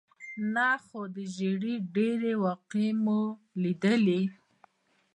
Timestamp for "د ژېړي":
1.15-1.75